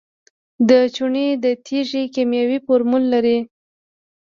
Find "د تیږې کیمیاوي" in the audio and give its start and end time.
1.43-2.57